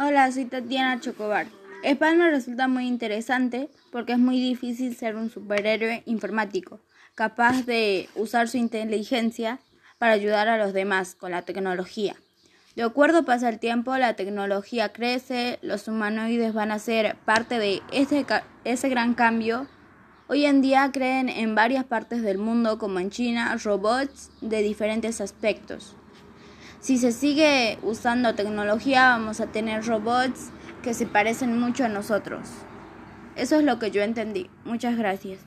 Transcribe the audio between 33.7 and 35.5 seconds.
que yo entendí. Muchas gracias.